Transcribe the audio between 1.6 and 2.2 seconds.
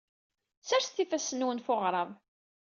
ɣef uɣrab.